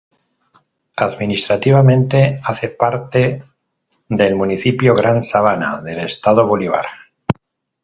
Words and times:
Administrativamente 0.95 2.35
hace 2.43 2.69
parte 2.69 3.43
del 4.09 4.33
Municipio 4.33 4.95
Gran 4.95 5.21
Sabana, 5.21 5.79
del 5.79 5.99
Estado 5.99 6.47
Bolívar. 6.47 6.85